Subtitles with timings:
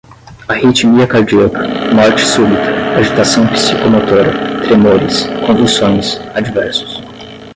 [0.51, 1.61] arritmia cardíaca,
[1.97, 4.31] morte súbita, agitação psicomotora,
[4.63, 6.91] tremores, convulsões, adversos